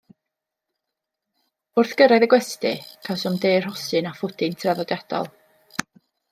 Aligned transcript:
Wrth 1.81 1.93
gyrraedd 1.99 2.25
y 2.29 2.31
gwesty, 2.33 2.73
cawsom 3.09 3.37
de 3.45 3.53
rhosyn 3.69 4.11
a 4.13 4.17
phwdin 4.23 4.59
traddodiadol. 4.65 5.35